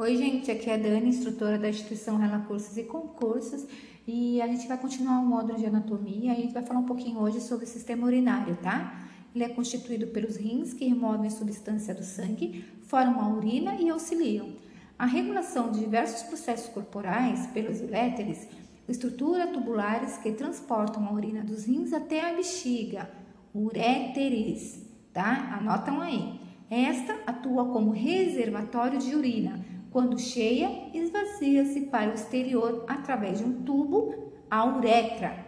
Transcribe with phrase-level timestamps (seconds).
[0.00, 3.66] Oi, gente, aqui é a Dani, instrutora da instituição Rela Cursos e Concursos,
[4.08, 7.20] e a gente vai continuar o módulo de anatomia a gente vai falar um pouquinho
[7.20, 9.06] hoje sobre o sistema urinário, tá?
[9.34, 14.48] Ele é constituído pelos rins que removem substância do sangue, formam a urina e auxiliam.
[14.98, 18.48] A regulação de diversos processos corporais pelos uréteres,
[18.88, 23.10] estrutura tubulares que transportam a urina dos rins até a bexiga,
[23.54, 24.82] uréteres,
[25.12, 25.58] tá?
[25.60, 26.40] Anotam aí.
[26.70, 29.69] Esta atua como reservatório de urina.
[29.90, 35.44] Quando cheia, esvazia-se para o exterior através de um tubo, a uretra.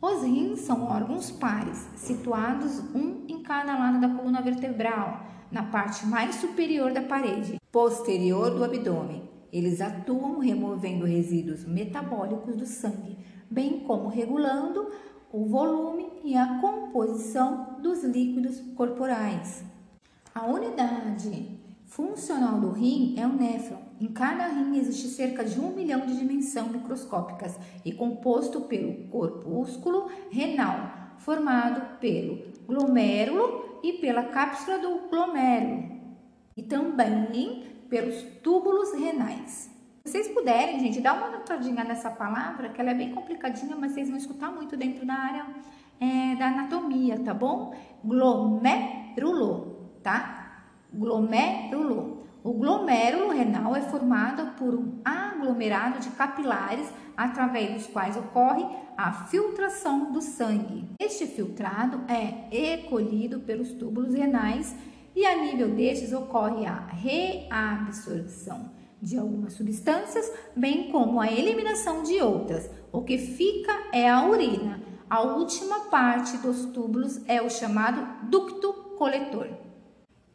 [0.00, 6.06] Os rins são órgãos pares, situados um em cada lado da coluna vertebral, na parte
[6.06, 9.28] mais superior da parede, posterior do abdômen.
[9.52, 13.18] Eles atuam removendo resíduos metabólicos do sangue,
[13.50, 14.90] bem como regulando
[15.30, 19.62] o volume e a composição dos líquidos corporais.
[20.34, 21.55] A unidade
[21.86, 23.78] funcional do rim é o néfron.
[24.00, 30.10] Em cada rim existe cerca de um milhão de dimensões microscópicas e composto pelo corpúsculo
[30.30, 35.96] renal, formado pelo glomérulo e pela cápsula do glomérulo,
[36.56, 39.70] e também pelos túbulos renais.
[40.04, 43.92] Se vocês puderem, gente, dá uma notadinha nessa palavra, que ela é bem complicadinha, mas
[43.92, 45.46] vocês vão escutar muito dentro da área
[46.00, 47.74] é, da anatomia, tá bom?
[48.04, 50.35] Glomérulo tá?
[50.96, 52.24] Glomérulo.
[52.42, 58.64] O glomérulo renal é formado por um aglomerado de capilares através dos quais ocorre
[58.96, 60.88] a filtração do sangue.
[60.98, 64.74] Este filtrado é recolhido pelos túbulos renais
[65.14, 68.70] e a nível destes ocorre a reabsorção
[69.02, 72.70] de algumas substâncias, bem como a eliminação de outras.
[72.92, 74.80] O que fica é a urina.
[75.08, 79.65] A última parte dos túbulos é o chamado ducto coletor.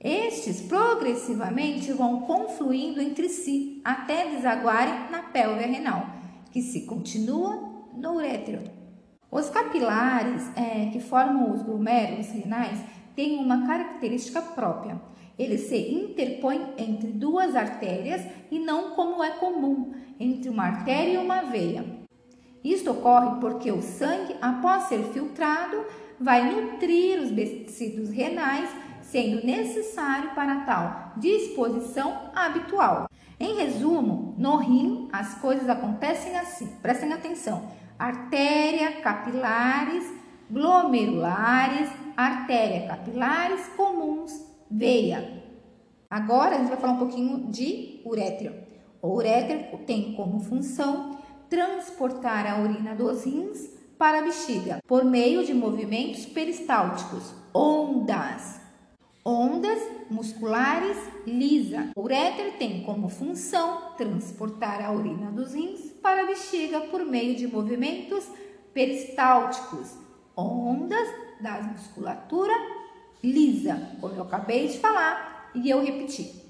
[0.03, 6.07] Estes progressivamente vão confluindo entre si até desaguarem na pélvia renal,
[6.51, 8.63] que se continua no urétero.
[9.29, 12.79] Os capilares é, que formam os glomérulos renais
[13.15, 14.99] têm uma característica própria.
[15.37, 21.17] Eles se interpõem entre duas artérias e não como é comum, entre uma artéria e
[21.17, 21.85] uma veia.
[22.63, 25.85] Isto ocorre porque o sangue, após ser filtrado,
[26.19, 28.69] vai nutrir os tecidos renais
[29.11, 33.07] sendo necessário para tal disposição habitual.
[33.39, 37.63] Em resumo, no rim as coisas acontecem assim, prestem atenção:
[37.99, 40.05] artéria, capilares,
[40.49, 44.31] glomerulares, artéria, capilares comuns,
[44.69, 45.43] veia.
[46.09, 48.53] Agora a gente vai falar um pouquinho de urétero.
[49.01, 51.17] O urétero tem como função
[51.49, 58.60] transportar a urina dos rins para a bexiga por meio de movimentos peristálticos, ondas
[59.23, 61.91] Ondas musculares lisa.
[61.95, 67.35] O uréter tem como função transportar a urina dos rins para a bexiga por meio
[67.35, 68.25] de movimentos
[68.73, 69.91] peristálticos.
[70.35, 71.07] Ondas
[71.39, 72.53] da musculatura
[73.23, 76.41] lisa, como eu acabei de falar e eu repeti.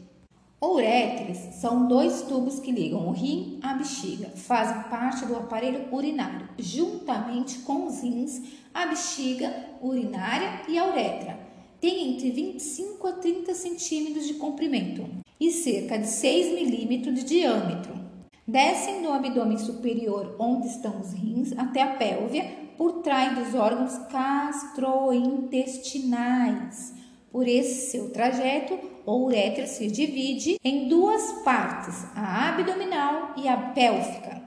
[0.63, 6.47] Uréteres são dois tubos que ligam o rim à bexiga, fazem parte do aparelho urinário,
[6.57, 8.41] juntamente com os rins,
[8.73, 11.50] a bexiga urinária e a uretra
[11.81, 15.09] tem entre 25 a 30 centímetros de comprimento
[15.39, 17.99] e cerca de 6 milímetros de diâmetro.
[18.47, 23.97] Descem do abdômen superior, onde estão os rins, até a pélvia, por trás dos órgãos
[24.11, 26.93] gastrointestinais.
[27.31, 33.57] Por esse seu trajeto, o uretra se divide em duas partes, a abdominal e a
[33.57, 34.39] pélvica.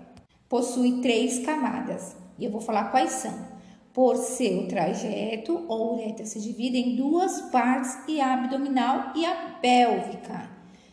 [0.48, 3.53] Possui três camadas, e eu vou falar quais são.
[3.94, 9.54] Por seu trajeto, a uretra se divide em duas partes, e a abdominal e a
[9.62, 10.50] pélvica.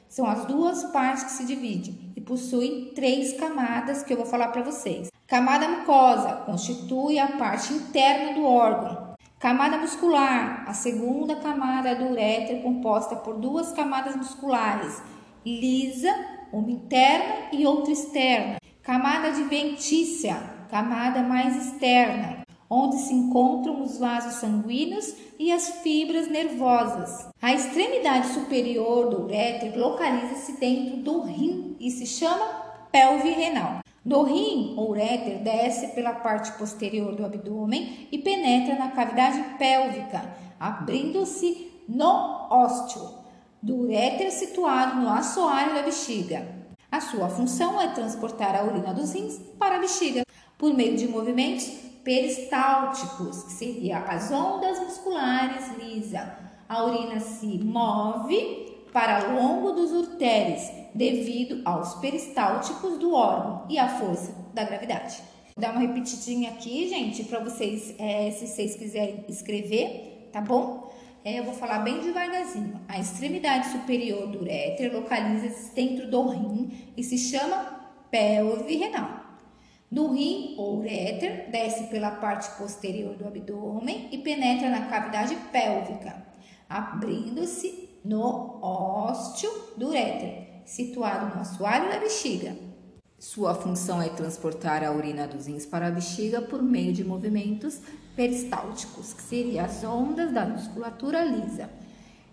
[0.07, 4.49] São as duas partes que se dividem e possuem três camadas que eu vou falar
[4.49, 5.09] para vocês.
[5.25, 9.15] Camada mucosa constitui a parte interna do órgão.
[9.39, 15.01] Camada muscular, a segunda camada do ureter composta por duas camadas musculares,
[15.43, 16.13] lisa,
[16.53, 18.57] uma interna e outra externa.
[18.83, 20.35] Camada adventícia,
[20.69, 22.40] camada mais externa
[22.73, 27.27] onde se encontram os vasos sanguíneos e as fibras nervosas.
[27.41, 32.45] A extremidade superior do uréter localiza-se dentro do rim e se chama
[32.89, 33.81] pelve renal.
[34.05, 40.33] Do rim, o uréter desce pela parte posterior do abdômen e penetra na cavidade pélvica,
[40.57, 43.19] abrindo-se no ósteo
[43.61, 46.47] do uréter situado no assoalho da bexiga.
[46.89, 50.23] A sua função é transportar a urina dos rins para a bexiga
[50.57, 56.37] por meio de movimentos peristálticos, que seria as ondas musculares lisa.
[56.67, 63.87] A urina se move para longo dos urtéres devido aos peristálticos do órgão e à
[63.87, 65.21] força da gravidade.
[65.55, 70.91] Vou dar uma repetidinha aqui, gente, para vocês, é, se vocês quiserem escrever, tá bom?
[71.23, 72.79] É, eu vou falar bem devagarzinho.
[72.87, 79.20] A extremidade superior do uréter localiza-se dentro do rim e se chama pelve renal.
[79.91, 86.25] Do rim ou uréter, desce pela parte posterior do abdômen e penetra na cavidade pélvica,
[86.69, 92.55] abrindo-se no ósteo do uréter, situado no assoalho da bexiga.
[93.19, 97.81] Sua função é transportar a urina dos rins para a bexiga por meio de movimentos
[98.15, 101.69] peristálticos, que seriam as ondas da musculatura lisa.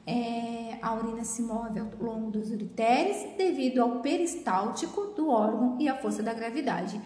[0.07, 5.89] É, a urina se move ao longo dos ureteres devido ao peristáltico do órgão e
[5.89, 6.99] à força da gravidade.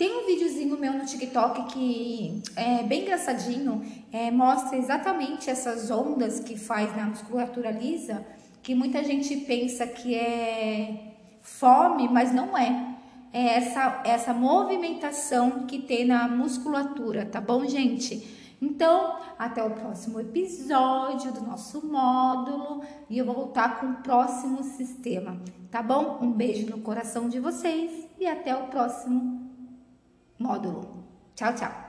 [0.00, 6.40] Tem um videozinho meu no TikTok que é bem engraçadinho, é, mostra exatamente essas ondas
[6.40, 8.24] que faz na musculatura lisa,
[8.62, 12.96] que muita gente pensa que é fome, mas não é
[13.30, 18.56] é essa, essa movimentação que tem na musculatura, tá bom, gente?
[18.62, 24.64] Então, até o próximo episódio do nosso módulo e eu vou voltar com o próximo
[24.64, 25.38] sistema,
[25.70, 26.20] tá bom?
[26.22, 29.39] Um beijo no coração de vocês e até o próximo
[30.40, 30.82] módulo.
[31.36, 31.79] Tchau, tchau!